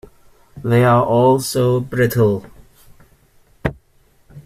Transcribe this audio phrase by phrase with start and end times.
[0.63, 2.47] They are all so brittle!